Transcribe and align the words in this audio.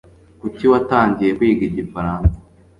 Kuki 0.39 0.63
watangiye 0.71 1.29
kwiga 1.37 1.63
igifaransa? 1.69 2.37